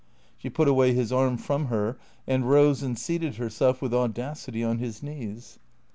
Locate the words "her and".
1.67-2.49